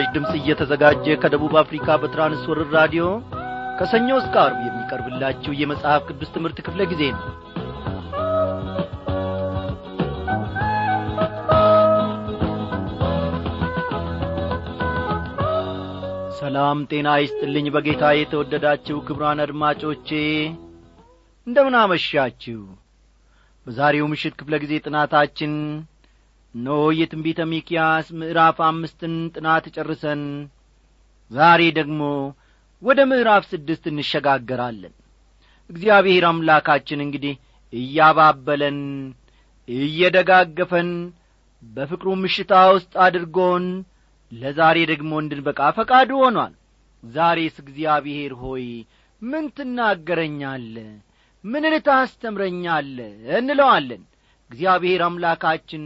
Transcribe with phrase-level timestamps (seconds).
[0.00, 3.04] ይህ ምስራች ድምፅ እየተዘጋጀ ከደቡብ አፍሪካ በትራንስወርር ራዲዮ
[3.78, 7.26] ከሰኞ እስከ አርብ የሚቀርብላችሁ የመጽሐፍ ቅዱስ ትምህርት ክፍለ ጊዜ ነው።
[16.40, 20.08] ሰላም ጤና ይስጥልኝ በጌታ የተወደዳችሁ ክብራን አድማጮቼ
[21.46, 22.60] እንደምን አመሻችሁ።
[23.66, 25.54] በዛሬው ምሽት ክፍለ ጊዜ ጥናታችን
[26.54, 26.68] ኖ
[26.98, 30.22] የትንቢተ ሚኪያስ ምዕራፍ አምስትን ጥናት ጨርሰን
[31.30, 32.00] ዛሬ ደግሞ
[32.82, 34.94] ወደ ምዕራፍ ስድስት እንሸጋገራለን።
[35.70, 37.34] እግዚአብሔር አምላካችን እንግዲህ
[37.72, 38.78] እያባበለን
[39.68, 40.90] እየደጋገፈን
[41.62, 43.66] በፍቅሩ ምሽታ ውስጥ አድርጎን
[44.32, 46.52] ለዛሬ ደግሞ እንድንበቃ ፈቃዱ ሆኗል።
[47.02, 48.66] ዛሬስ እግዚአብሔር ሆይ
[49.22, 50.74] ምን ትናገረኛለ
[51.44, 52.98] ምንን ታስተምረኛለ
[53.38, 54.02] እንለዋለን።
[54.50, 55.84] እግዚአብሔር አምላካችን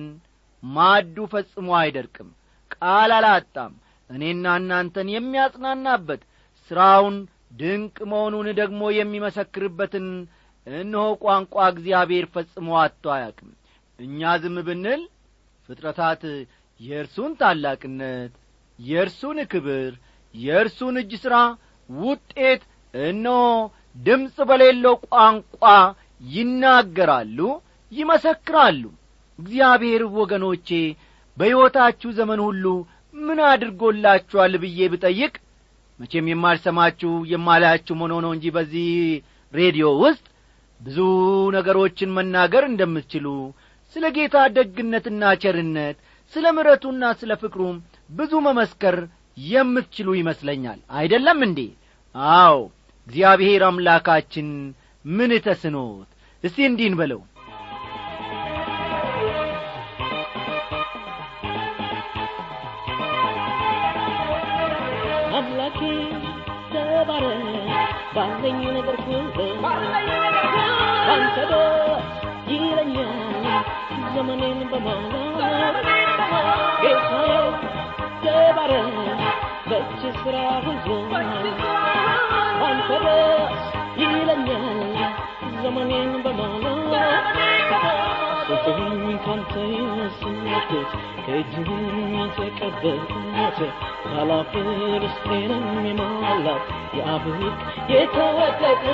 [0.71, 2.29] ማዱ ፈጽሞ አይደርቅም።
[2.75, 3.73] ቃል አላጣም።
[4.11, 6.23] እኔና እናንተን የሚያጽናናበት
[6.71, 7.17] ሥራውን
[7.61, 10.07] ድንቅ መሆኑን ደግሞ የሚመሰክርበትን
[10.67, 13.51] እነሆ ቋንቋ እግዚአብሔር ፈጽሞ አጥቶ አያቅም
[13.99, 15.03] እኛ ዝም ብንል
[15.69, 16.23] ፍጥረታት
[16.81, 18.33] የእርሱን ታላቅነት
[18.79, 19.93] የእርሱን ክብር
[20.35, 21.37] የእርሱን እጅ ሥራ
[21.89, 22.63] ውጤት
[22.95, 23.43] እነሆ
[23.99, 25.63] ድምፅ በሌለው ቋንቋ
[26.31, 27.39] ይናገራሉ
[27.93, 28.83] ይመሰክራሉ
[29.39, 30.69] እግዚአብሔር ወገኖቼ
[31.37, 32.65] በሕይወታችሁ ዘመን ሁሉ
[33.15, 35.35] ምን አድርጎላችኋል ብዬ ብጠይቅ
[36.01, 38.89] መቼም የማልሰማችሁ የማላያችሁ ሆኖ ነው እንጂ በዚህ
[39.55, 40.25] ሬዲዮ ውስጥ
[40.81, 40.99] ብዙ
[41.57, 43.27] ነገሮችን መናገር እንደምትችሉ
[43.97, 45.97] ስለ ጌታ ደግነትና ቸርነት
[46.35, 47.77] ስለ ምረቱና ስለ ፍቅሩም
[48.11, 48.97] ብዙ መመስከር
[49.47, 51.61] የምትችሉ ይመስለኛል። አይደለም እንዴ?
[52.35, 52.57] አዎ
[53.07, 54.49] እግዚአብሔር አምላካችን
[55.05, 56.09] ምን ተስኖት?
[56.45, 57.21] እስቲ እንዲህን በለው
[67.07, 67.25] ተባረ
[68.15, 69.37] ባለኝ ነገር ሁሉ
[71.07, 71.51] ደስ
[72.51, 73.67] ይለኛል
[74.15, 75.77] ዘመኔን በማለት
[76.83, 77.33] ጌታዬ
[78.25, 78.73] ተባረ
[79.69, 80.89] በእጅ ሥራ ሁሉ
[82.61, 83.05] ደስ
[84.03, 84.81] ይለኛል
[85.63, 87.29] ዘመኔን በማለት
[88.49, 88.95] ፍቅርን
[89.25, 90.91] ካንተ የወሰድኩት
[91.27, 91.85] ከእጅህም
[92.17, 93.61] የተቀበልኩት
[94.07, 94.67] ካላፍር
[95.05, 96.67] ውስጤንም የሞላት
[96.97, 97.41] የአብቅ
[97.93, 98.85] የተወደደ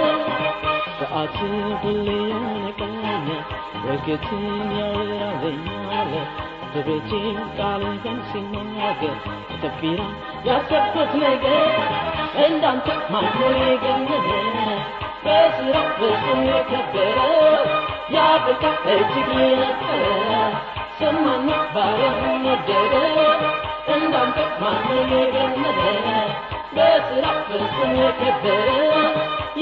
[0.98, 1.36] ሰዓት
[1.82, 3.26] ሁሌ ያነቃኛል
[3.74, 4.44] በረከትን
[4.78, 6.12] ያወራለኛል
[6.72, 7.10] በቤቴ
[7.56, 9.16] ቃልህን ሲናገር
[9.62, 10.00] ከፊራ
[10.48, 11.70] ያሰብኩት ነገር
[12.44, 14.28] እንዳንተ ማኖ የገነነ
[15.24, 17.18] በስራ ፍጹም የከበረ
[18.14, 18.62] የአፍሪካ
[18.94, 20.30] እጅግ የነጠረ
[21.00, 22.94] ሰማና ባሪያህን ወደደ
[23.94, 26.08] እንዳንተ ማኖ የገነነ
[26.76, 28.68] በስራ ፍጹም የከበረ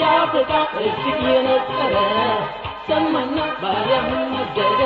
[0.01, 1.95] የአፍሪካ እጅግ የነጠረ
[2.89, 4.81] ሰማና ባሪያህን ወደደ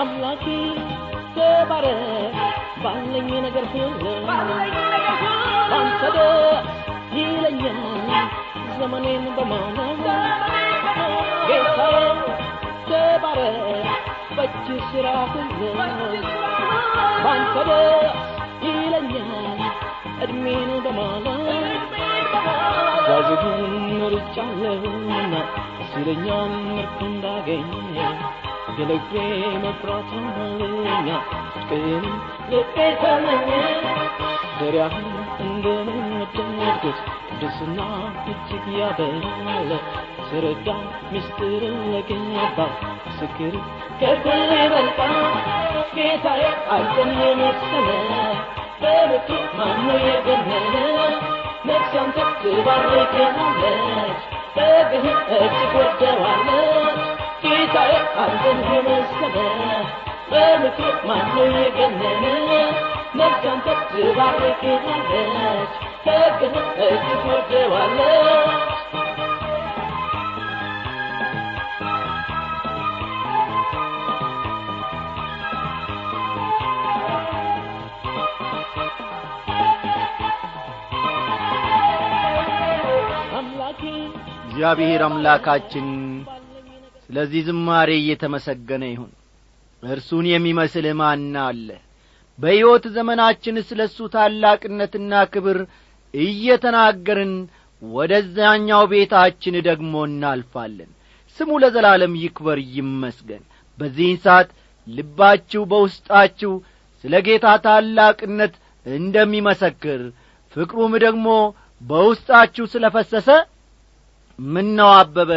[0.00, 0.44] አምላኬ
[1.36, 2.36] ተባረክ
[2.82, 4.02] ባለኝ ነገር ሁሉ
[5.70, 6.02] ባንተ
[7.16, 7.78] ይለኛል
[8.78, 10.04] ዘመኔን በማለት
[11.48, 11.96] ጌታዬ
[14.36, 14.66] በእጅ
[15.32, 15.60] ሁሉ
[17.24, 17.56] ባንተ
[18.64, 19.60] ይለኛል
[20.24, 21.94] እድሜን በማለት
[23.06, 25.34] ዛዝህን መርጫለሁና
[25.90, 27.70] ሲለኛል ምርት እንዳገኘ
[28.78, 29.12] የልቤ
[29.64, 31.08] መፍራት ሆነልኛ
[31.68, 32.04] ጽድቅን
[32.52, 33.48] ልቤ ተመኘ
[34.60, 35.08] ደሪያህን
[35.44, 36.98] እንደምወደድኩት
[37.30, 37.78] ቅድስና
[38.32, 39.70] እጅግ ያበራል
[40.30, 40.66] ስረዳ
[41.12, 42.70] ምስጢርን ለገባው
[43.06, 43.54] ምስክር
[44.00, 45.14] ከኩል ይበልጣል
[45.94, 46.42] ጌታዬ
[46.74, 47.88] አንተን የመሰለ
[48.82, 49.28] በምቱ
[49.58, 50.74] ማኑ የገነነ
[51.68, 54.22] ነፍስ አንተ ትባርክሃለች
[54.56, 55.04] በግህ
[55.38, 57.00] እጅግ ወደዋለች
[57.44, 57.92] ጌታዬ
[58.24, 59.36] አንተን የመሰለ
[60.30, 62.50] በምክር ማኑ የገነነ
[63.14, 63.44] ነፍስ
[63.92, 65.72] ትባርክሃለች
[66.06, 66.56] ሕግህ
[66.88, 68.59] እጅግ ወደዋለች
[84.60, 85.86] እግዚአብሔር አምላካችን
[87.04, 89.12] ስለዚህ ዝማሬ እየተመሰገነ ይሁን።
[89.82, 91.68] እርሱን የሚመስል ማን አለ?
[92.38, 95.58] በሕይወት ዘመናችን ስለ እሱ ታላቅነትና ክብር
[96.14, 97.32] እየተናገርን
[97.82, 100.90] ወደዛኛው ቤታችን ደግሞ እናልፋለን።
[101.38, 103.42] ስሙ ለዘላለም ይክበር ይመስገን።
[103.78, 104.50] በዚህን ሰዓት
[104.86, 106.52] ልባችሁ በውስጣችሁ
[107.04, 108.56] ስለ ጌታ ታላቅነት
[108.86, 110.02] እንደሚመሰክር
[110.56, 111.26] ፍቅሩም ደግሞ
[111.80, 113.28] በውስጣችሁ ስለ ፈሰሰ
[114.48, 115.30] ምነው አበበ?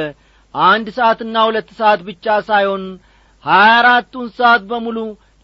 [0.55, 2.83] አንድ ሰዓትና ሁለት ሰዓት ብቻ ሳይሆን
[3.45, 4.97] ሀያ አራቱን ሰዓት በሙሉ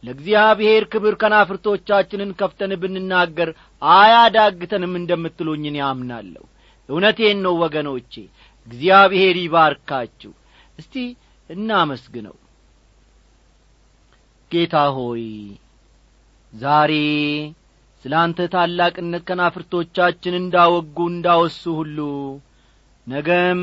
[0.04, 3.50] ለእግዚአብሔር ክብር ከናፍርቶቻችንን ከፍተን ብንናገር
[3.82, 6.44] አያዳግተንም እንደምትሉኝን ያምናለሁ
[6.90, 8.14] እውነቴን ነው ወገኖቼ
[8.68, 10.32] እግዚአብሔር ይባርካችሁ።
[10.80, 10.96] እስቲ
[11.50, 12.36] እናመስግነው።
[14.52, 15.26] ጌታ ሆይ
[16.54, 16.94] ዛሬ
[18.06, 21.98] ስለ አንተ ታላቅነት ከናፍርቶቻችን እንዳወጉ እንዳወሱ ሁሉ
[23.10, 23.62] ነገም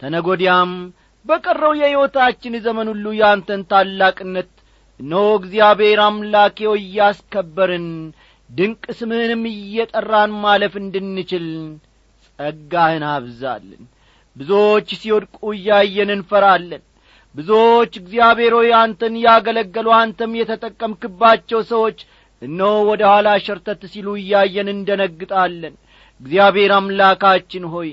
[0.00, 0.70] ተነጐዲያም
[1.24, 4.50] በቀረው የሕይወታችን ዘመን ሁሉ ያንተን ታላቅነት
[5.00, 7.88] እነሆ እግዚአብሔር አምላኬው እያስከበርን
[8.50, 11.46] ድንቅ ስምህንም እየጠራን ማለፍ እንድንችል
[12.38, 13.82] ጸጋህን አብዛልን።
[14.36, 16.82] ብዙዎች ሲወድቁ እያየን እንፈራለን።
[17.34, 21.98] ብዙዎች እግዚአብሔር አንተን ያገለገሉ አንተም የተጠቀምክባቸው ሰዎች
[22.42, 25.74] እነሆ ወደ ኋላ ሸርተት ሲሉ እያየን እንደነግጣለን።
[26.20, 27.90] እግዚአብሔር አምላካችን ሆይ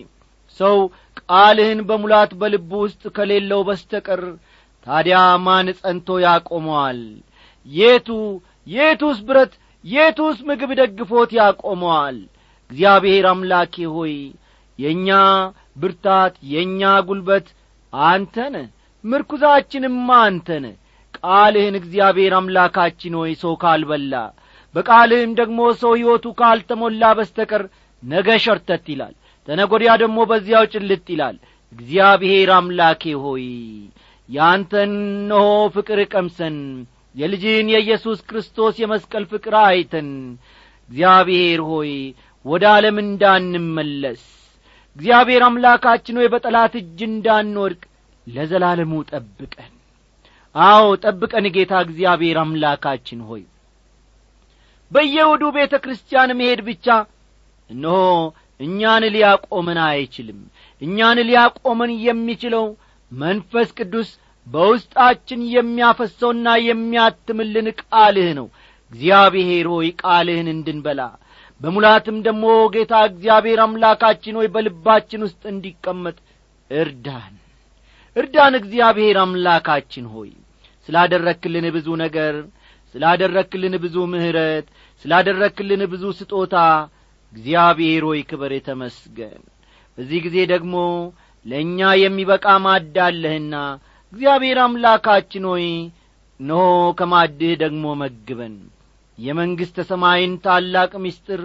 [0.60, 0.76] ሰው
[1.22, 4.22] ቃልህን በሙላት በልቡ ውስጥ ከሌለው በስተቀር
[4.88, 7.00] ታዲያ ማን ጸንቶ ያቆመዋል?
[7.68, 8.10] የቱ
[8.68, 9.54] የቱስ ብረት
[9.84, 12.18] የቱስ ምግብ ደግፎት ያቆመዋል?
[12.72, 14.16] እግዚአብሔር አምላኬ ሆይ
[14.80, 15.10] የእኛ
[15.82, 17.48] ብርታት የእኛ ጒልበት
[17.94, 18.56] አንተነ
[19.04, 20.66] ምርኩዛችንም አንተነ
[21.18, 24.14] ቃልህን እግዚአብሔር አምላካችን ሆይ ሰው ካልበላ
[24.76, 27.64] በቃልህም ደግሞ ሰው ሕይወቱ ካልተሞላ በስተቀር
[28.04, 29.14] ነገ ሸርተት ይላል
[29.48, 31.38] ተነጐዲያ ደግሞ በዚያው ጭልጥ ይላል።
[31.72, 33.46] እግዚአብሔር አምላኬ ሆይ
[34.30, 34.92] ያንተን
[35.30, 35.46] ነሆ
[35.76, 36.58] ፍቅር ቀምሰን
[37.16, 40.10] የልጅን የኢየሱስ ክርስቶስ የመስቀል ፍቅር አይተን
[40.90, 41.92] እግዚአብሔር ሆይ
[42.46, 44.24] ወደ ዓለም እንዳንመለስ
[44.96, 47.82] እግዚአብሔር አምላካችን ሆይ በጠላት እጅ እንዳንወድቅ
[48.28, 49.72] ለዘላለሙ ጠብቀን።
[50.56, 53.44] አዎ ጠብቀን ጌታ እግዚአብሔር አምላካችን ሆይ።
[54.92, 56.88] በየውዱ ቤተ ክርስቲያን መሄድ ብቻ
[57.70, 58.00] እነሆ
[58.64, 60.40] እኛን ሊያቆመን አይችልም።
[60.82, 62.66] እኛን ሊያቆመን የሚችለው
[63.12, 64.10] መንፈስ ቅዱስ
[64.48, 68.48] በውስጣችን የሚያፈሰውና የሚያትምልን ቃልህ ነው።
[68.92, 71.02] እግዚአብሔር ሆይ ቃልህን እንድንበላ
[71.62, 76.18] በሙላትም ደግሞ ጌታ እግዚአብሔር አምላካችን ሆይ በልባችን ውስጥ እንዲቀመጥ
[76.72, 77.34] እርዳን።
[78.16, 80.32] እርዳን እግዚአብሔር አምላካችን ሆይ።
[80.90, 82.36] ስላደረክልን ብዙ ነገር
[82.96, 84.66] ስላደረክልን ብዙ ምሕረት
[85.06, 86.56] ስላደረክልን ብዙ ስጦታ
[87.34, 89.42] እግዚአብሔር ሆይ ክበር የተመስገን።
[89.98, 90.76] በዚህ ጊዜ ደግሞ
[91.46, 93.56] ለእኛ የሚበቃ ማዳለህና
[94.14, 95.66] እግዚአብሔር አምላካችን ሆይ
[96.40, 96.54] ኖ
[97.00, 98.56] ከማድህ ደግሞ መግበን።
[99.18, 101.42] የመንግሥተ ሰማይን ታላቅ ምስጢር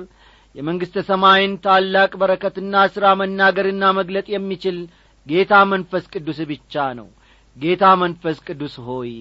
[0.55, 4.79] የመንግሥተ ሰማይን ታላቅ በረከትና ሥራ መናገርና መግለጥ የሚችል
[5.26, 7.08] ጌታ መንፈስ ቅዱስ ብቻ ነው።
[7.56, 9.12] ጌታ መንፈስ ቅዱስ ሆይ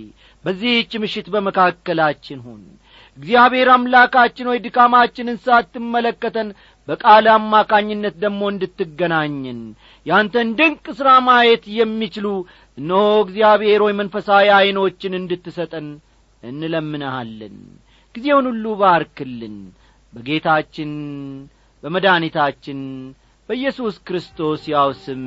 [0.43, 2.61] በዚህች ምሽት በመካከላችን ሁን
[3.17, 6.49] እግዚአብሔር አምላካችን ሆይ ድካማችንን ሳትመለከተን
[6.87, 9.59] በቃል አማካኝነት ደግሞ እንድትገናኝን
[10.05, 12.27] ያንተን ድንቅ ሥራ ማየት የሚችሉ
[12.77, 15.87] እነሆ እግዚአብሔር ሆይ መንፈሳዊ ዐይኖችን እንድትሰጠን
[16.43, 17.57] እንለምንሃለን።
[18.15, 19.57] ጊዜውን ሁሉ ባርክልን።
[20.13, 20.91] በጌታችን
[21.83, 22.79] በመድኃኒታችን
[23.49, 25.23] በኢየሱስ ክርስቶስ ያው ስም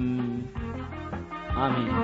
[1.61, 1.95] አሜን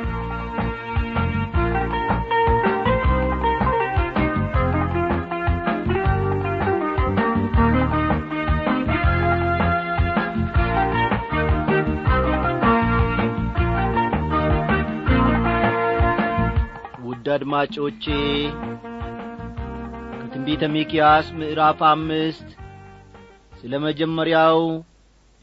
[17.26, 18.04] ውድ አድማጮቼ
[20.12, 22.48] ከትንቢተ ሚክያስ ምዕራፍ አምስት
[23.52, 24.58] ስለ መጀመሪያው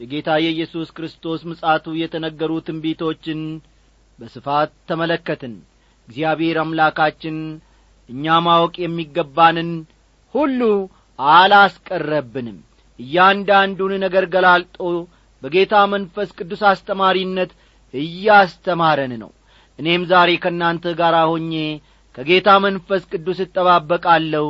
[0.00, 3.40] የጌታ የኢየሱስ ክርስቶስ ምጻቱ የተነገሩ ትንቢቶችን
[4.18, 5.54] በስፋት ተመለከትን።
[6.08, 7.36] እግዚአብሔር አምላካችን
[8.08, 9.70] እኛ ማወቅ የሚገባንን
[10.34, 10.60] ሁሉ
[11.18, 12.58] አላስቀረብንም።
[12.98, 14.80] እያንዳንዱን ነገር ገላልጦ
[15.42, 17.52] በጌታ መንፈስ ቅዱስ አስተማሪነት
[17.94, 19.32] እያስተማረን ነው
[19.78, 21.52] እኔም ዛሬ ከእናንተ ጋር ሆኜ
[22.14, 24.46] ከጌታ መንፈስ ቅዱስ እጠባበቃለሁ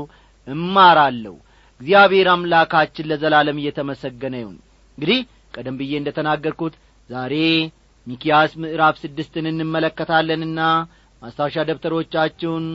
[0.47, 1.35] እማራለሁ።
[1.81, 4.57] እግዚአብሔር አምላካችን ለዘላለም እየተመሰገነ ይሁን።
[4.99, 5.21] እንግዲህ
[5.55, 6.75] ቀደም ብዬ እንደ ተናገርኩት
[7.11, 7.35] ዛሬ
[8.07, 10.61] ሚኪያስ ምዕራፍ ስድስትን እንመለከታለንና
[11.23, 12.67] ማስታወሻ ደብተሮቻችሁን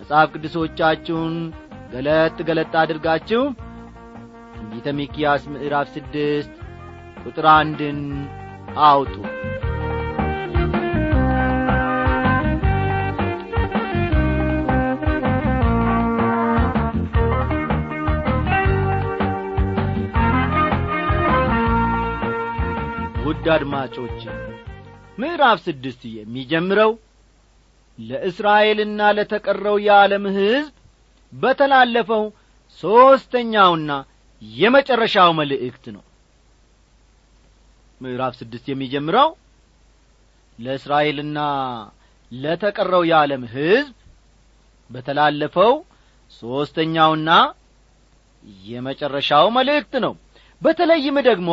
[0.00, 1.34] መጽሐፍ ቅዱሶቻችሁን
[1.92, 3.42] ገለጥ ገለጥ አድርጋችሁ
[4.54, 6.52] ትንቢተ ሚኪያስ ምዕራፍ ስድስት
[7.24, 8.00] ቁጥር አንድን
[8.86, 9.14] አውጡ
[23.32, 24.22] ውድ አድማጮች
[25.18, 26.90] ምዕራፍ ስድስት የሚጀምረው
[27.98, 30.72] ለእስራኤልና ለተቀረው የዓለም ሕዝብ
[31.32, 32.24] በተላለፈው
[32.82, 33.90] ሦስተኛውና
[34.42, 36.02] የመጨረሻው መልእክት ነው።
[38.00, 39.30] ምዕራፍ ስድስት የሚጀምረው
[40.58, 41.38] ለእስራኤልና
[42.32, 43.94] ለተቀረው የዓለም ሕዝብ
[44.90, 45.74] በተላለፈው
[46.42, 47.30] ሦስተኛውና
[48.66, 50.14] የመጨረሻው መልእክት ነው።
[50.62, 51.50] በተለይም ደግሞ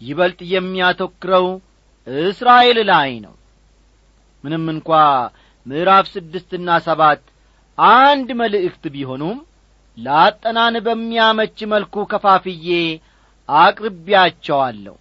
[0.00, 1.46] ይበልጥ የሚያተኩረው
[2.26, 3.34] እስራኤል ላይ ነው።
[4.44, 4.90] ምንም እንኳ
[5.66, 7.22] ምዕራፍ ስድስትና ሰባት
[7.78, 9.38] አንድ መልእክት ቢሆኑም
[9.98, 12.68] ለአጠናን በሚያመች መልኩ ከፋፍዬ
[13.48, 14.94] አቅርቢያቸዋለሁ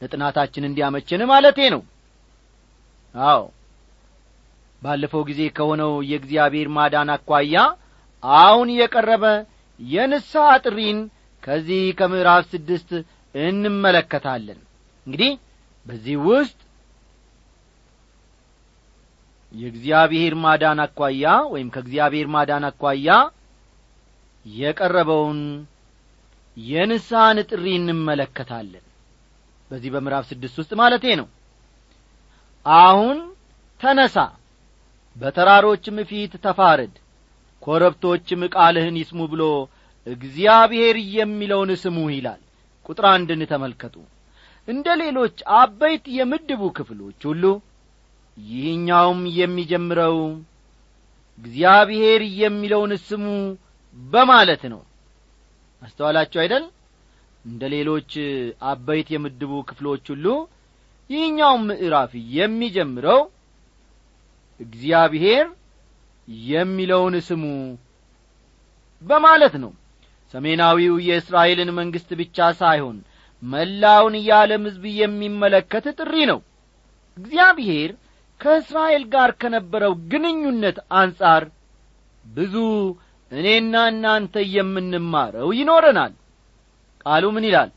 [0.00, 1.82] ለጥናታችን እንዲያመችን ማለቴ ነው።
[3.14, 3.42] አዎ
[4.82, 7.56] ባለፈው ጊዜ ከሆነው የእግዚአብሔር ማዳን አኳያ
[8.22, 9.24] አሁን የቀረበ
[9.80, 10.98] የንስሐ ጥሪን
[11.42, 12.90] ከዚህ ከምዕራፍ ስድስት
[13.34, 14.60] እንመለከታለን።
[15.06, 15.32] እንግዲህ
[15.86, 16.58] በዚህ ውስጥ
[19.54, 23.08] የእግዚአብሔር ማዳን አኳያ ወይም ከእግዚአብሔር ማዳን አኳያ
[24.46, 25.40] የቀረበውን
[26.56, 28.84] የንስሐን ጥሪ እንመለከታለን።
[29.70, 31.28] በዚህ በምዕራፍ ስድስት ውስጥ ማለቴ ነው።
[32.66, 33.18] አሁን
[33.80, 34.16] ተነሳ
[35.16, 36.94] በተራሮችም ፊት ተፋረድ
[37.62, 39.42] ኮረብቶችም ቃልህን ይስሙ ብሎ
[40.06, 42.40] እግዚአብሔር የሚለውን ስሙ ይላል
[42.86, 43.96] ቁጥር አንድን ተመልከቱ።
[44.68, 47.44] እንደ ሌሎች አበይት የምድቡ ክፍሎች ሁሉ
[48.38, 50.16] ይህኛውም የሚጀምረው
[51.38, 53.24] እግዚአብሔር የሚለውን ስሙ
[53.98, 54.80] በማለት ነው።
[55.82, 56.64] አስተዋላችሁ አይደል?
[57.44, 58.10] እንደ ሌሎች
[58.64, 60.26] አበይት የምድቡ ክፍሎች ሁሉ
[61.10, 63.20] ይህኛውም ምዕራፍ የሚጀምረው
[64.60, 65.46] እግዚአብሔር
[66.48, 67.44] የሚለውን ስሙ
[69.02, 69.72] በማለት ነው
[70.34, 72.98] ሰሜናዊው የእስራኤልን መንግሥት ብቻ ሳይሆን
[73.42, 76.40] መላውን የዓለም ሕዝብ የሚመለከት ጥሪ ነው።
[77.16, 77.90] እግዚአብሔር
[78.40, 81.44] ከእስራኤል ጋር ከነበረው ግንኙነት አንጻር
[82.24, 82.54] ብዙ
[83.32, 86.12] እኔና እናንተ የምንማረው ይኖረናል።
[87.04, 87.70] ቃሉ ምን ይላል?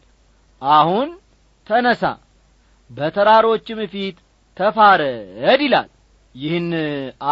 [0.61, 1.07] አሁን
[1.67, 2.03] ተነሳ
[2.89, 4.17] በተራሮችም ፊት
[4.57, 5.89] ተፋረድ ይላል።
[6.35, 6.69] ይህን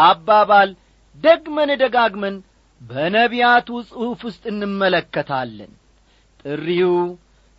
[0.03, 0.70] አባባል
[1.18, 2.36] ደግመን ደጋግመን
[2.84, 5.72] በነቢያቱ ጽሑፍ ውስጥ እንመለከታለን።
[6.42, 6.96] ጥሪው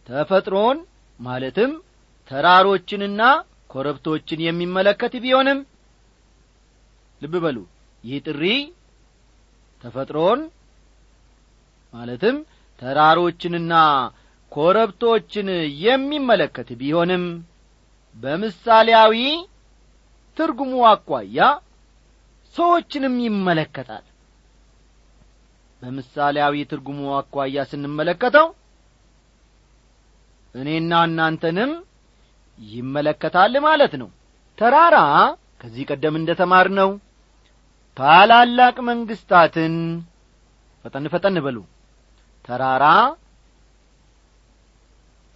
[0.09, 0.79] ተፈጥሮን
[1.21, 1.73] ማለትም
[2.31, 3.23] ተራሮችንና
[3.71, 5.59] ኮረብቶችን የሚመለከት ቢሆንም
[7.23, 7.59] ልብ በሉ
[8.05, 8.43] ይህ ጥሪ
[9.83, 10.41] ተፈጥሮን
[11.95, 12.37] ማለትም
[12.83, 13.75] ተራሮችንና
[14.53, 15.49] ኮረብቶችን
[15.85, 17.25] የሚመለከት ቢሆንም
[18.17, 19.15] በምሳሌያዊ
[20.37, 21.39] ትርጉሙ አኳያ
[22.55, 24.05] ሰዎችንም ይመለከታል
[25.85, 28.47] በምሳሌያዊ ትርጉሙ አኳያ ስንመለከተው
[30.55, 31.73] እኔና እናንተንም
[32.59, 34.09] ይመለከታል ማለት ነው።
[34.59, 34.97] ተራራ
[35.61, 36.91] ከዚህ ቀደም እንደ ተማር ነው
[37.97, 39.75] ታላላቅ መንግስታትን
[40.85, 41.59] ፈጠን ፈጠን በሉ።
[42.45, 42.85] ተራራ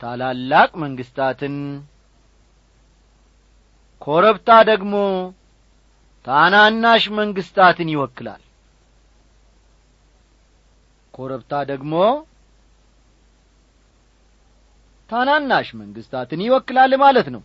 [0.03, 1.55] ታላላቅ መንግስታትን
[4.03, 4.95] ኮረብታ ደግሞ
[6.27, 8.43] ታናናሽ መንግስታትን ይወክላል
[11.19, 11.95] ኮረብታ ደግሞ
[15.11, 17.43] ታናናሽ መንግስታትን ይወክላል ማለት ነው።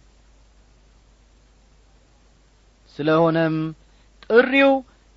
[2.97, 3.55] ስለሆነም
[4.25, 4.71] ጥሪው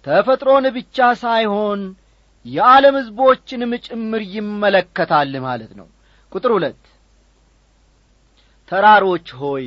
[0.07, 1.81] ተፈጥሮን ብቻ ሳይሆን
[2.47, 5.87] የዓለም ሕዝቦችንም ጭምር ይመለከታል ማለት ነው።
[6.33, 6.81] ቁጥር ሁለት
[8.71, 9.67] ተራሮች ሆይ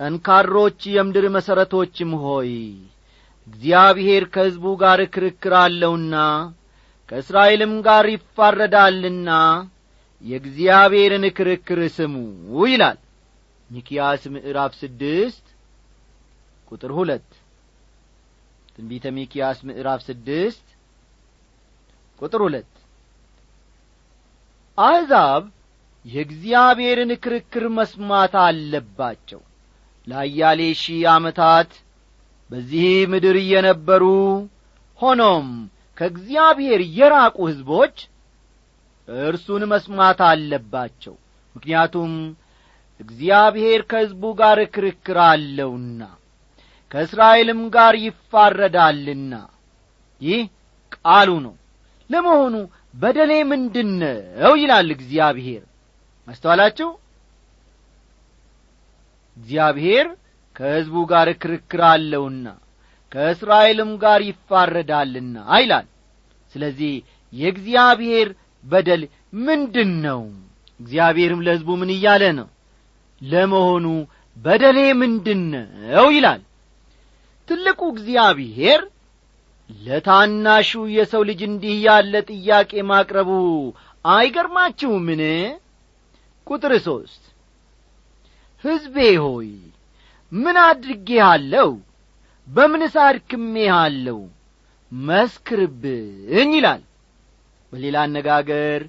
[0.00, 2.50] ጠንካሮች የምድር መሠረቶችም ሆይ
[3.46, 6.14] እግዚአብሔር ከሕዝቡ ጋር ክርክር አለውና
[7.08, 9.30] ከእስራኤልም ጋር ይፋረዳልና
[10.24, 12.14] የእግዚአብሔርን ክርክር ስሙ
[12.66, 12.98] ይላል።
[13.70, 15.44] ሚኪያስ ምዕራፍ ስድስት
[16.68, 17.28] ቁጥር ሁለት
[18.74, 20.64] ትንቢተ ሚኪያስ ምዕራፍ ስድስት
[22.20, 22.72] ቁጥር ሁለት
[24.78, 25.44] አሕዛብ
[26.04, 29.40] የእግዚአብሔርን ክርክር መስማት አለባቸው።
[30.06, 31.70] ለአያሌ ሺህ ዓመታት
[32.50, 34.02] በዚህ ምድር እየነበሩ
[34.98, 35.46] ሆኖም
[35.96, 37.96] ከእግዚአብሔር የራቁ ሕዝቦች
[39.26, 41.14] እርሱን መስማት አለባቸው።
[41.54, 42.12] ምክንያቱም
[43.00, 46.02] እግዚአብሔር ከሕዝቡ ጋር ክርክር አለውና
[46.90, 49.32] ከእስራኤልም ጋር ይፋረዳልና።
[50.20, 50.42] ይህ
[50.96, 51.54] ቃሉ ነው።
[52.10, 52.54] ለመሆኑ
[52.94, 53.90] በደሌ ምንድን
[54.42, 55.64] ነው ይላል እግዚአብሔር።
[56.28, 56.88] ማስተዋላችሁ?
[59.36, 60.06] እግዚአብሔር
[60.56, 62.46] ከሕዝቡ ጋር ክርክር አለውና
[63.12, 65.86] ከእስራኤልም ጋር ይፋረዳልና ይላል።
[66.52, 66.92] ስለዚህ
[67.32, 68.28] የእግዚአብሔር
[68.64, 69.02] በደል
[69.46, 70.20] ምንድን ነው
[70.80, 72.48] እግዚአብሔርም ለሕዝቡ ምን እያለ ነው?
[73.20, 73.86] ለመሆኑ
[74.36, 76.42] በደሌ ምንድን ነው ይላል።
[77.48, 78.80] ትልቁ እግዚአብሔር
[79.70, 83.30] ለታናሹ የሰው ልጅ እንዲህ ያለ ጥያቄ ማቅረቡ
[84.04, 85.22] አይገርማችሁምን?
[86.46, 87.22] ቁጥር ሦስት
[88.64, 89.50] ሕዝቤ ሆይ
[90.32, 91.68] ምን አድርጌሃለሁ
[92.48, 94.18] በምንስ አድክሜሃለሁ
[94.92, 96.82] መስክርብኝ ይላል።
[97.72, 98.82] በሌላ አነጋገር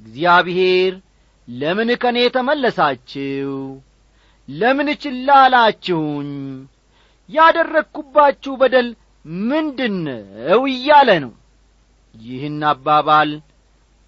[0.00, 0.92] እግዚአብሔር
[1.48, 3.52] ለምን ከእኔ ተመለሳችሁ?
[4.48, 5.28] ለምን ችላ
[7.28, 8.88] ያደረግኩባችሁ በደል
[9.46, 10.60] ምንድነው?
[10.70, 11.32] እያለ ነው።
[12.14, 13.30] ይህን አባባል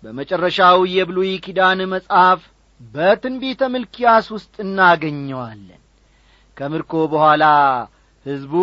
[0.03, 2.41] በመጨረሻው የብሉይ ኪዳን መጽሐፍ
[2.81, 5.81] በትንቢተ ምልኪያስ ውስጥ እናገኘዋለን።
[6.57, 7.45] ከምርኮ በኋላ
[8.27, 8.55] ሕዝቡ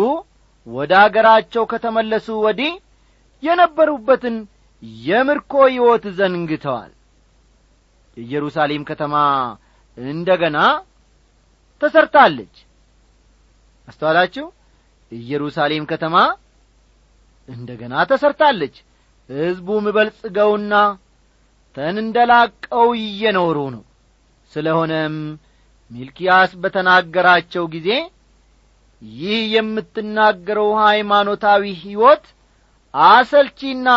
[0.66, 2.72] ወደ አገራቸው ከተመለሱ ወዲህ
[3.42, 4.36] የነበሩበትን
[5.02, 6.92] የምርኮ ሕይወት ዘንግተዋል።
[8.16, 9.14] የኢየሩሳሌም ከተማ
[9.98, 10.58] እንደ ገና
[11.80, 12.54] ተሰርታለች።
[13.88, 14.46] አስተዋላችሁ?
[15.12, 16.16] ኢየሩሳሌም ከተማ
[17.48, 18.74] እንደ ገና ተሰርታለች።
[19.28, 20.74] ሕዝቡም በልጽገውና
[21.76, 23.82] ተንደላቀው እየኖሩ ነው።
[24.52, 25.14] ስለሆነም
[25.90, 27.88] ሚልኪያስ በተናገራቸው ጊዜ
[29.02, 32.24] ይህ የምትናገረው ሃይማኖታዊ ሕይወት
[32.94, 33.88] አሰልቺና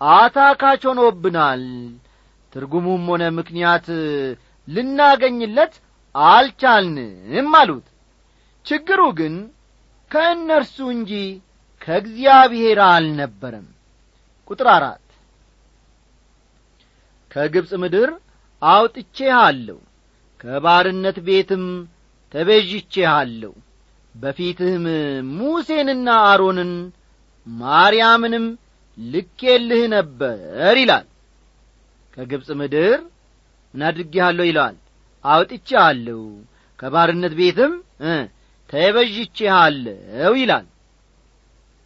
[0.00, 1.64] አታካች ሆኖብናል።
[2.52, 3.86] ትርጉሙም ሆነ ምክንያት
[4.68, 5.74] ልናገኝለት
[6.14, 7.86] አልቻልንም አሉት።
[8.66, 9.34] ችግሩ ግን
[10.10, 11.12] ከእነርሱ እንጂ
[11.82, 13.66] ከእግዚአብሔር አልነበረም።
[14.50, 15.02] ቁጥር አራት
[17.30, 18.10] ከግብፅ ምድር
[18.62, 19.78] አውጥቼሃለሁ
[20.40, 21.64] ከባርነት ቤትም
[22.34, 23.52] ተቤዥቼሃለሁ
[24.16, 24.84] በፊትህም
[25.36, 26.72] ሙሴንና አሮንን
[27.46, 28.46] ማርያምንም
[28.98, 30.38] ልኬልህ ነበር
[30.82, 31.06] ይላል።
[32.16, 32.98] ከግብፅ ምድር
[33.74, 34.76] ምን አድርጌሃለሁ ይለዋል?
[35.24, 36.20] አውጥቼሃለሁ።
[36.78, 37.72] ከባርነት ቤትም
[38.70, 40.66] ተበዥቼሃለሁ ይላል።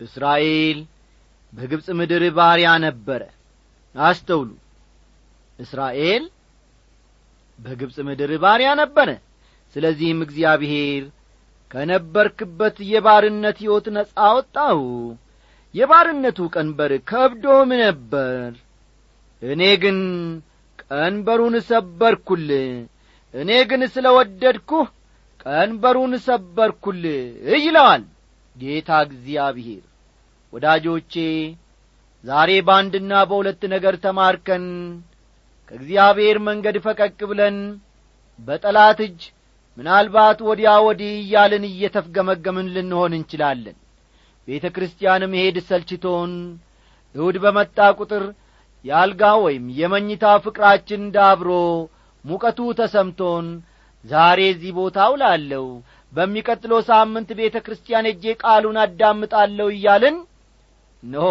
[0.01, 0.79] እስራኤል
[1.53, 3.23] በግብፅ ምድር ባሪያ ነበረ።
[3.95, 4.51] አስተውሉ።
[5.59, 6.25] እስራኤል
[7.59, 9.09] በግብፅ ምድር ባሪያ ነበረ።
[9.77, 11.03] ስለዚህም እግዚአብሔር
[11.71, 14.79] ከነበርክበት የባርነት ሕይወት ነጻ አወጣሁ
[15.75, 18.49] የባርነቱ ቀንበር ከብዶም ነበር።
[19.43, 19.99] እኔ ግን
[20.83, 22.49] ቀንበሩን ሰበርኩል
[23.35, 24.89] እኔ ግን ስለ ወደድኩህ
[25.45, 27.03] ቀንበሩን ሰበርኩል
[27.59, 28.03] ይለዋል
[28.57, 29.85] ጌታ እግዚአብሔር።
[30.53, 31.15] ወዳጆቼ
[32.25, 34.65] ዛሬ በአንድና በሁለት ነገር ተማርከን
[35.69, 37.57] ከእግዚአብሔር መንገድ ፈቀቅ ብለን
[38.39, 39.21] በጠላት እጅ
[39.77, 43.77] ምናልባት ወዲያ ወዲህ እያልን እየተፍገመገምን ልንሆን እንችላለን።
[44.49, 46.33] ቤተ ክርስቲያን መሄድ ሰልችቶን
[47.15, 48.25] እሁድ በመጣ ቁጥር
[48.85, 51.51] የአልጋ ወይም የመኝታ ፍቅራችን ዳብሮ
[52.25, 53.47] ሙቀቱ ተሰምቶን
[54.05, 55.65] ዛሬ እዚህ ቦታ ውላለሁ
[56.13, 60.17] በሚቀጥለው ሳምንት ቤተ ክርስቲያን እጄ ቃሉን አዳምጣለሁ እያልን
[61.03, 61.29] እነሆ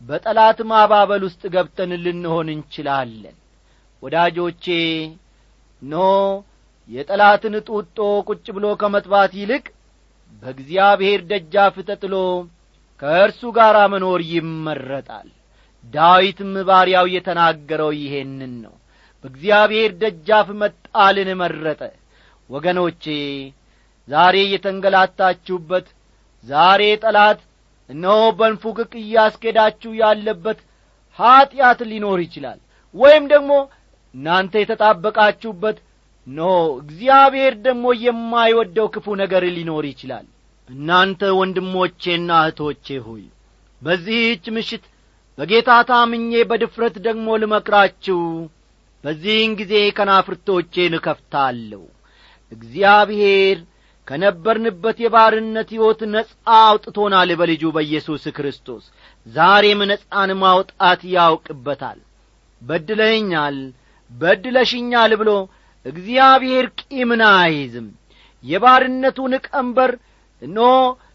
[0.00, 3.36] በጠላት ማባበል ውስጥ ገብተን ልንሆን እንችላለን።
[4.02, 4.64] ወዳጆቼ
[5.82, 6.04] እነሆ
[6.90, 9.64] የጠላትን ጡጦ ቁጭ ብሎ ከመጥባት ይልቅ
[10.42, 12.14] በእግዚአብሔር ደጃፍ ተጥሎ
[13.02, 15.28] ከእርሱ ጋር መኖር ይመረጣል።
[15.84, 18.74] ዳዊትም ባሪያው የተናገረው ይሄንን ነው።
[19.24, 21.80] በእግዚአብሔር ደጃፍ መጣልን መረጠ።
[22.50, 23.04] ወገኖቼ
[24.08, 25.86] ዛሬ የተንገላታችሁበት
[26.46, 27.40] ዛሬ ጠላት
[27.90, 30.58] እነሆ በንፉቅቅ እያስኬዳችሁ ያለበት
[31.18, 32.58] ኀጢአት ሊኖር ይችላል።
[32.94, 33.52] ወይም ደግሞ
[34.14, 35.76] እናንተ የተጣበቃችሁበት
[36.26, 36.40] ኖ
[36.78, 40.26] እግዚአብሔር ደግሞ የማይወደው ክፉ ነገር ሊኖር ይችላል።
[40.68, 43.24] እናንተ ወንድሞቼና እህቶቼ ሆይ
[43.82, 44.84] በዚህች ምሽት
[45.38, 48.20] በጌታ ታምኜ በድፍረት ደግሞ ልመክራችሁ
[49.04, 51.82] በዚህን ጊዜ ከናፍርቶቼን እከፍታለሁ።
[52.52, 53.58] እግዚአብሔር
[54.06, 58.84] ከነበርንበት የባርነት ሕይወት ነጻ አውጥቶናል በልጁ በኢየሱስ ክርስቶስ።
[59.26, 62.00] ዛሬም ነጻን ማውጣት ያውቅበታል።
[62.62, 63.56] በድለኛል
[64.10, 65.30] በድለሽኛል ብሎ
[65.86, 67.86] እግዚአብሔር ቂምን አይዝም
[68.44, 69.92] የባርነቱን ቀንበር
[70.42, 70.58] እኖ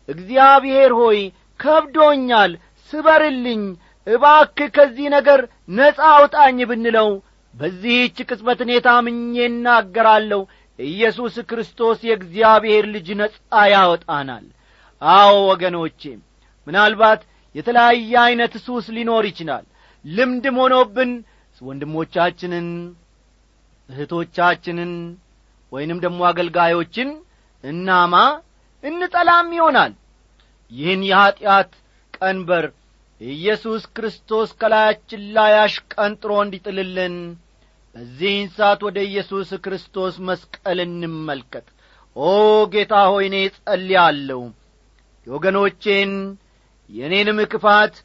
[0.09, 1.19] እግዚአብሔር ሆይ
[1.59, 2.51] ከብዶኛል
[2.93, 3.63] ስበርልኝ
[4.07, 5.39] እባክ ከዚህ ነገር
[5.77, 7.09] ነጻ አውጣኝ ብንለው
[7.53, 10.41] በዚህች ቅጽበት እኔ ታምኜ እናገራለሁ።
[10.79, 13.35] ኢየሱስ ክርስቶስ የእግዚአብሔር ልጅ ነጻ
[13.73, 14.45] ያወጣናል።
[15.01, 16.01] አዎ ወገኖቼ
[16.67, 17.21] ምናልባት
[17.55, 19.65] የተለያየ ዐይነት ሱስ ሊኖር ይችላል።
[20.05, 21.11] ልምድም ሆኖብን
[21.61, 22.67] ወንድሞቻችንን
[23.89, 24.91] እህቶቻችንን
[25.71, 27.09] ወይንም ደግሞ አገልጋዮችን
[27.63, 28.15] እናማ
[28.83, 29.93] እንጠላም ይሆናል።
[30.71, 31.71] ይህን የኀጢአት
[32.13, 32.65] ቀንበር
[33.21, 37.15] ኢየሱስ ክርስቶስ ከላያችን ላይ አሽቀንጥሮ እንዲጥልልን
[37.95, 41.65] በዚህን ሰዓት ወደ ኢየሱስ ክርስቶስ መስቀል እንመልከት።
[42.15, 42.27] ኦ
[42.73, 44.41] ጌታ ሆይ እኔ ጸልያለሁ
[45.27, 46.11] የወገኖቼን
[46.89, 47.95] የእኔንም ክፋት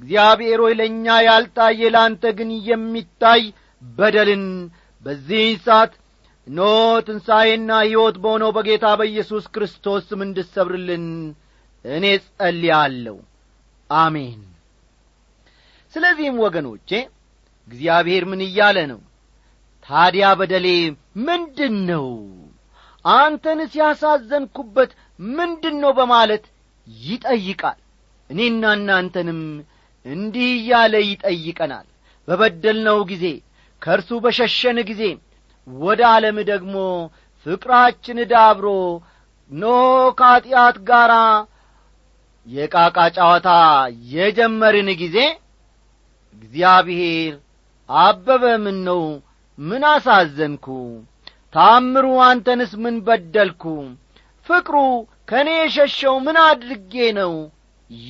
[0.00, 3.42] እግዚአብሔር ሆይ ለእኛ ያልታየ ለአንተ ግን የሚታይ
[3.82, 4.44] በደልን
[5.04, 5.92] በዚህ ሰዓት
[6.46, 6.60] ኖ
[7.06, 11.06] ትንሣኤና ሕይወት በሆነው በጌታ በኢየሱስ ክርስቶስ ስም እንድሰብርልን
[11.84, 13.16] እኔ ጸልያለሁ።
[13.90, 14.40] አሜን።
[15.94, 16.90] ስለዚህም ወገኖቼ
[17.68, 19.00] እግዚአብሔር ምን እያለ ነው?
[19.86, 20.66] ታዲያ በደሌ
[21.26, 22.06] ምንድን ነው
[23.04, 26.44] አንተን ሲያሳዘንኩበት ምንድን ነው በማለት
[26.86, 27.78] ይጠይቃል።
[28.30, 29.40] እኔና እናንተንም
[30.06, 31.86] እንዲህ እያለ ይጠይቀናል።
[32.28, 33.24] በበደልነው ጊዜ
[33.82, 35.02] ከእርሱ በሸሸን ጊዜ
[35.66, 36.74] ወደ ዓለም ደግሞ
[37.46, 38.66] ፍቅራችን ዳብሮ
[39.50, 39.64] ኖ
[40.18, 41.12] ከኀጢአት ጋር
[42.46, 43.48] የቃቃ ጨዋታ
[44.12, 45.16] የጀመርን ጊዜ
[46.34, 47.32] እግዚአብሔር
[47.88, 49.02] አበበ ምን ነው
[49.58, 50.66] ምን አሳዘንኩ?
[51.54, 53.64] ታምሩ አንተንስ ምን በደልኩ?
[54.46, 54.76] ፍቅሩ
[55.28, 57.32] ከእኔ የሸሸው ምን አድርጌ ነው?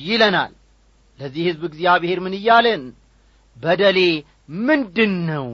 [0.01, 0.53] ይለናል።
[1.19, 2.83] ለዚህ ሕዝብ እግዚአብሔር ምን እያለን?
[3.57, 3.99] በደሌ
[4.61, 5.47] ምንድን ነው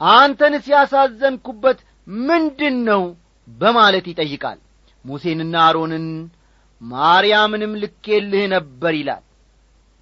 [0.00, 1.78] አንተንስ ያሳዘንኩበት
[2.24, 3.02] ምንድን ነው
[3.48, 4.58] በማለት ይጠይቃል።
[5.04, 6.06] ሙሴንና አሮንን
[6.80, 9.22] ማርያምንም ልኬልህ ነበር ይላል።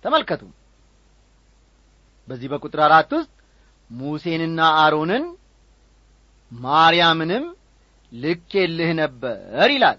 [0.05, 0.43] ተመልከቱ።
[2.29, 3.31] በዚህ በቁጥር አራት ውስጥ
[3.91, 5.25] ሙሴንና አሮንን
[6.53, 7.45] ማርያምንም
[8.13, 9.39] ልኬልህ ነበር
[9.75, 9.99] ይላል።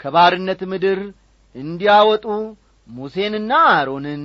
[0.00, 1.00] ከባርነት ምድር
[1.54, 2.26] እንዲያወጡ
[2.88, 4.22] ሙሴንና አሮንን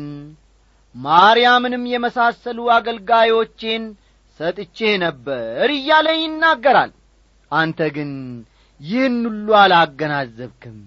[0.95, 3.83] ማርያምንም የመሳሰሉ አገልጋዮቼን
[4.39, 6.91] ሰጥቼህ ነበር እያለ ይናገራል።
[7.51, 8.11] አንተ ግን
[8.81, 10.77] ይህን ሁሉ አላገናዘብክም።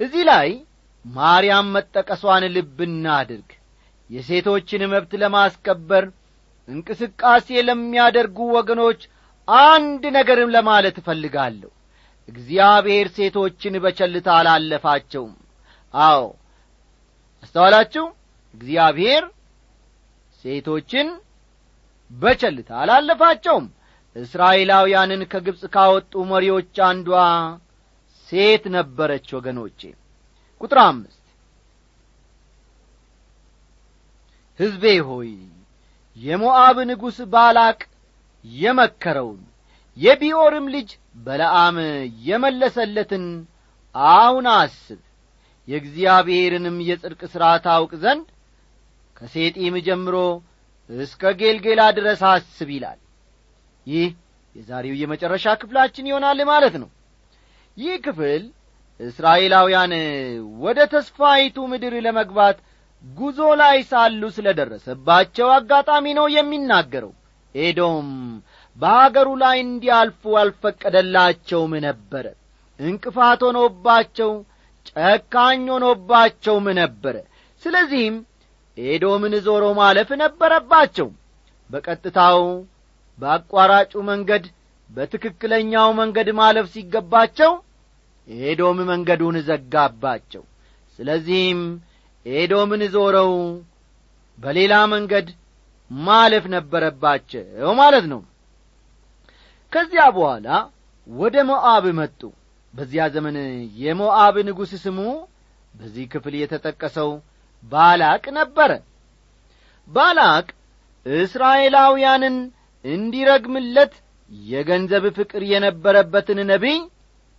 [0.00, 0.48] እዚህ ላይ
[1.04, 3.50] ማርያም መጠቀሷን ልብ እናድርግ።
[4.10, 6.04] የሴቶችን መብት ለማስከበር
[6.68, 9.00] እንቅስቃሴ ለሚያደርጉ ወገኖች
[9.66, 11.70] አንድ ነገርም ለማለት እፈልጋለሁ።
[12.28, 15.32] እግዚአብሔር ሴቶችን በቸልታ አላለፋቸውም።
[15.94, 16.20] አዎ
[17.42, 18.04] አስተዋላችሁ
[18.54, 19.24] እግዚአብሔር
[20.44, 21.08] ሴቶችን
[22.10, 23.66] በቸልታ አላለፋቸውም።
[24.16, 27.10] እስራኤላውያንን ከግብፅ ካወጡ መሪዎች አንዷ
[28.28, 29.80] ሴት ነበረች ወገኖቼ።
[30.60, 31.18] ቁጥር አምስት
[34.60, 35.30] ሕዝቤ ሆይ
[36.16, 37.78] የሞዓብ ንጉሥ ባላቅ
[38.44, 39.40] የመከረውን
[39.96, 40.90] የቢዖርም ልጅ
[41.24, 41.76] በለዓም
[42.26, 43.24] የመለሰለትን
[44.14, 45.00] አሁን አስብ።
[45.68, 48.28] የእግዚአብሔርንም የጽድቅ ሥራ ታውቅ ዘንድ
[49.22, 50.16] ከሴጢም ጀምሮ
[50.90, 52.98] እስከ ጌልጌላ ድረስ አስብ ይላል።
[53.86, 54.08] ይህ
[54.56, 56.88] የዛሬው የመጨረሻ ክፍላችን ይሆናል ማለት ነው።
[57.76, 58.42] ይህ ክፍል
[59.00, 59.92] እስራኤላውያን
[60.64, 62.58] ወደ ተስፋይቱ ምድር ለመግባት
[63.04, 67.12] ጉዞ ላይ ሳሉ ስለ ደረሰባቸው አጋጣሚ ነው የሚናገረው።
[67.54, 68.10] ኤዶም
[68.76, 72.26] በአገሩ ላይ እንዲያልፉ አልፈቀደላቸውም ነበረ።
[72.80, 74.30] እንቅፋት ሆኖባቸው
[74.90, 77.16] ጨካኝ ሆኖባቸውም ነበረ።
[77.62, 78.16] ስለዚህም
[78.76, 81.08] ኤዶምን ዞሮ ማለፍ ነበረባቸው።
[81.70, 82.40] በቀጥታው
[83.18, 84.44] በአቋራጩ መንገድ
[84.90, 87.52] በትክክለኛው መንገድ ማለፍ ሲገባቸው
[88.44, 90.42] ኤዶም መንገዱን ዘጋባቸው።
[90.98, 91.60] ስለዚህም
[92.26, 93.32] ኤዶምን ዞረው
[94.38, 95.28] በሌላ መንገድ
[95.90, 98.20] ማለፍ ነበረባቸው ማለት ነው።
[99.72, 100.48] ከዚያ በኋላ
[101.06, 102.20] ወደ ሞዓብ መጡ።
[102.74, 103.36] በዚያ ዘመን
[103.82, 104.98] የሞዓብ ንጉሥ ስሙ
[105.74, 107.10] በዚህ ክፍል የተጠቀሰው
[107.64, 108.70] ባላቅ ነበረ።
[109.90, 110.46] ባላቅ
[111.06, 112.36] እስራኤላውያንን
[112.84, 113.94] እንዲረግምለት
[114.46, 116.78] የገንዘብ ፍቅር የነበረበትን ነቢይ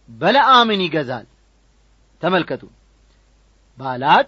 [0.09, 1.27] በለዓምን ይገዛል።
[2.21, 2.63] ተመልከቱ።
[3.77, 4.27] ባላቅ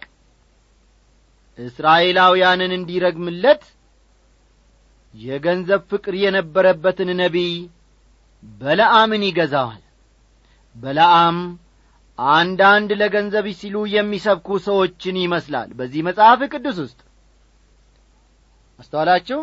[1.58, 3.64] እስራኤላውያንን እንዲረግምለት
[5.14, 7.54] የገንዘብ ፍቅር የነበረበትን ነቢይ
[8.62, 9.82] በለዓምን ይገዛዋል።
[10.76, 11.38] በለዓም
[12.20, 17.00] አንዳንድ ለገንዘብ ሲሉ የሚሰብኩ ሰዎችን ይመስላል በዚህ መጽሐፍ ቅዱስ ውስጥ።
[18.80, 19.40] አስተዋላችሁ?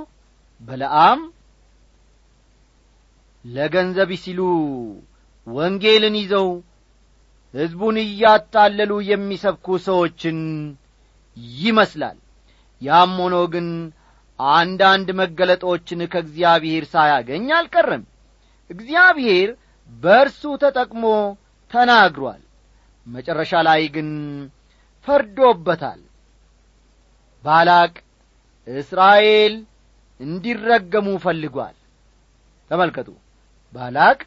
[0.63, 1.21] በለዓም
[3.45, 4.41] ለገንዘብ ሲሉ
[5.47, 6.49] ወንጌልን ይዘው
[7.55, 10.39] ሕዝቡን እያታለሉ የሚሰብኩ ሰዎችን
[11.59, 12.19] ይመስላል።
[12.83, 13.69] ያም ሆኖ ግን
[14.39, 18.05] አንዳንድ መገለጦችን ከእግዚአብሔር ሳያገኝ አልቀረም።
[18.71, 19.51] እግዚአብሔር
[19.93, 21.05] በእርሱ ተጠቅሞ
[21.73, 22.41] ተናግሯል
[23.07, 24.09] መጨረሻ ላይ ግን
[25.07, 26.01] ፈርዶበታል።
[27.45, 27.93] ባላቅ
[28.67, 29.55] እስራኤል
[30.21, 31.77] እንዲረገሙ ፈልጓል።
[32.71, 33.09] ተመልከቱ
[33.73, 34.19] ባላቅ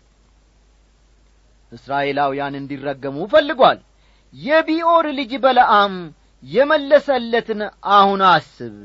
[1.71, 3.79] እስራኤላውያን እንዲረገሙ ፈልጓል።
[4.33, 5.93] የቢኦር ልጅ በለዓም
[6.43, 7.61] የመለሰለትን
[7.95, 8.75] አሁን አስብ።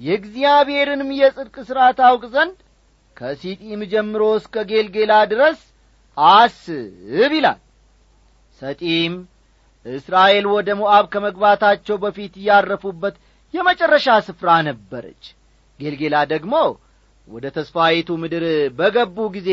[0.00, 2.56] የእግዚአብሔርንም የጽድቅ ሥራ ታውቅ ዘንድ
[3.16, 5.60] ከሲጢም ጀምሮ እስከ ጌልጌላ ድረስ
[6.16, 7.60] አስብ ይላል
[8.64, 9.14] ሰጢም።
[9.86, 13.14] እስራኤል ወደ ሞዓብ ከመግባታቸው በፊት ያረፉበት
[13.54, 15.24] የመጨረሻ ስፍራ ነበረች።
[15.78, 16.54] ጌልጌላ ደግሞ
[17.28, 18.44] ወደ ተስፋዪቱ ምድር
[18.78, 19.50] በገቡ ጊዜ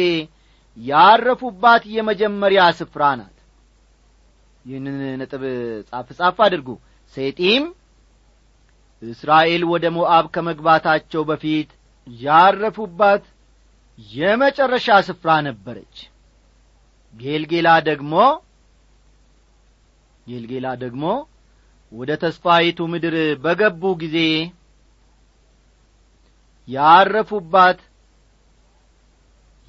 [0.77, 3.37] ያረፉባት የመጀመሪያ ስፍራ ናት።
[4.65, 5.43] ይህንን ነጥብ
[5.89, 6.67] ጻፍ ጻፍ አድርጉ።
[7.13, 7.63] ሴጢም
[9.01, 11.69] እስራኤል ወደ ሞዓብ ከመግባታቸው በፊት
[12.07, 13.23] ያረፉባት
[13.99, 15.95] የመጨረሻ ስፍራ ነበረች።
[17.13, 18.13] ጌልጌላ ደግሞ
[20.31, 21.03] ጌልጌላ ደግሞ
[21.91, 24.17] ወደ ተስፋዪቱ ምድር በገቡ ጊዜ
[26.67, 27.79] ያረፉባት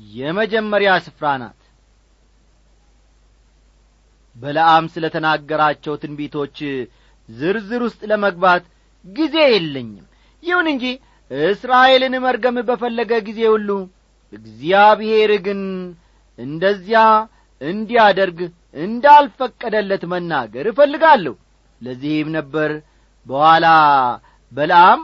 [0.01, 1.59] የመጀመሪያ ስፍራ ናት።
[4.37, 6.59] በለዓም ስለ ተናገራቸው ትንቢቶች
[7.29, 8.65] ዝርዝር ውስጥ ለመግባት
[9.05, 10.07] ጊዜ የለኝም።
[10.43, 10.85] ይሁን እንጂ
[11.31, 13.69] እስራኤልን መርገም በፈለገ ጊዜ ሁሉ
[14.33, 15.61] እግዚአብሔር ግን
[16.39, 17.01] እንደዚያ
[17.61, 18.39] እንዲያደርግ
[18.75, 21.35] እንዳልፈቀደለት መናገር እፈልጋለሁ።
[21.81, 22.71] ለዚህም ነበር
[23.27, 23.67] በኋላ
[24.53, 25.01] በለዓም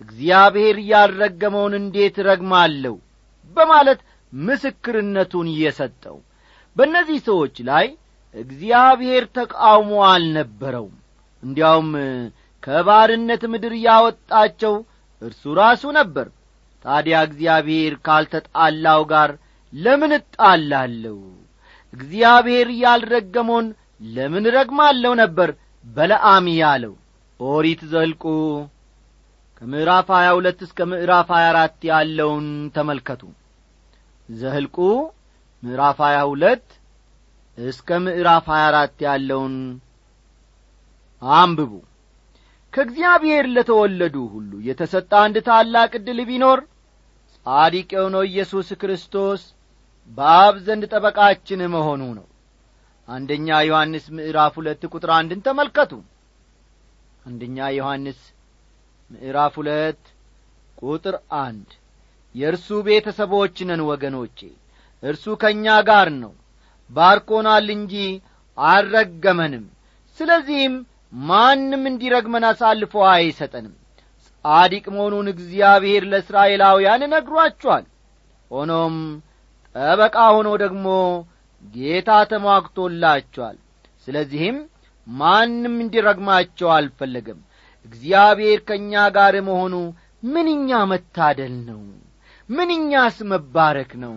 [0.00, 2.94] እግዚአብሔር ያልረገመውን እንዴት ረግማለሁ
[3.56, 4.00] በማለት
[4.32, 6.16] ምስክርነቱን እየሰጠው
[6.76, 7.86] በእነዚህ ሰዎች ላይ
[8.34, 10.96] እግዚአብሔር ተቃውሞ አልነበረውም።
[11.42, 11.90] እንዲያውም
[12.62, 14.74] ከባርነት ምድር ያወጣቸው
[15.22, 16.26] እርሱ ራሱ ነበር።
[16.84, 19.30] ታዲያ እግዚአብሔር ካልተጣላው ጋር
[19.72, 21.16] ለምን እጣላለሁ
[21.94, 23.66] እግዚአብሔር ያልረገመውን
[24.10, 25.50] ለምን ረግማለሁ ነበር?
[25.86, 26.94] በለዓም ያለው።
[27.40, 28.24] ኦሪት ዘልቁ
[29.58, 32.46] ከምዕራፍ ሀያ ሁለት እስከ ምዕራፍ ሀያ አራት ያለውን
[32.76, 33.22] ተመልከቱ።
[34.28, 34.76] ዘህልቁ
[35.62, 36.66] ምዕራፍ ሀያ ሁለት
[37.58, 39.54] እስከ ምዕራፍ ሀያ አራት ያለውን
[41.22, 41.72] አንብቡ።
[42.74, 46.60] ከእግዚአብሔር ለተወለዱ ሁሉ የተሰጠ አንድ ታላቅ ዕድል ቢኖር
[47.46, 49.42] ጻዲቅ የሆነው ኢየሱስ ክርስቶስ
[50.10, 52.26] በአብ ዘንድ ጠበቃችን መሆኑ ነው።
[53.08, 55.92] አንደኛ ዮሐንስ ምዕራፍ ሁለት ቁጥር አንድን ተመልከቱ።
[57.24, 58.20] አንደኛ ዮሐንስ
[59.10, 60.02] ምዕራፍ ሁለት
[60.82, 61.68] ቁጥር አንድ
[62.34, 64.38] የእርሱ ቤተሰቦች ነን ወገኖቼ
[65.02, 66.32] እርሱ ከእኛ ጋር ነው።
[66.90, 67.94] ባርኮናል እንጂ
[68.58, 69.64] አልረገመንም።
[70.18, 70.74] ስለዚህም
[71.28, 73.74] ማንም እንዲረግመን አሳልፎ አይሰጠንም።
[74.44, 77.84] ጻዲቅ መሆኑን እግዚአብሔር ለእስራኤላውያን ነግሯቸዋል።
[78.50, 78.96] ሆኖም
[79.74, 80.86] ጠበቃ ሆኖ ደግሞ
[81.74, 83.56] ጌታ ተሟግቶላቸዋል።
[84.04, 84.58] ስለዚህም
[85.06, 87.40] ማንም እንዲረግማቸው አልፈለገም።
[87.86, 89.74] እግዚአብሔር ከእኛ ጋር መሆኑ
[90.26, 91.82] ምንኛ መታደል ነው!
[92.48, 94.14] ምንኛስ መባረክ ነው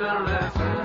[0.00, 0.77] እንግዲህ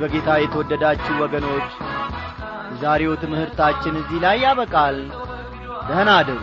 [0.00, 1.68] በጌታ የተወደዳችሁ ወገኖች
[2.70, 4.98] የዛሬው ትምህርታችን እዚህ ላይ ያበቃል።
[5.88, 6.40] ደህና አደሩ